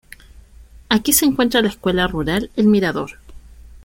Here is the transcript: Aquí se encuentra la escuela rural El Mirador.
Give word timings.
Aquí 0.89 1.13
se 1.13 1.25
encuentra 1.25 1.61
la 1.61 1.67
escuela 1.67 2.07
rural 2.07 2.49
El 2.55 2.65
Mirador. 2.65 3.19